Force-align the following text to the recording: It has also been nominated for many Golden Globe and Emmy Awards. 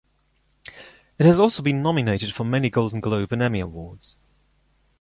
It 1.19 1.27
has 1.27 1.39
also 1.39 1.61
been 1.61 1.83
nominated 1.83 2.33
for 2.33 2.43
many 2.43 2.71
Golden 2.71 3.01
Globe 3.01 3.33
and 3.33 3.43
Emmy 3.43 3.59
Awards. 3.59 4.15